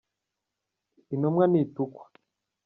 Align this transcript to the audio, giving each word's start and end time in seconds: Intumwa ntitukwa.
Intumwa 1.13 1.43
ntitukwa. 1.47 2.05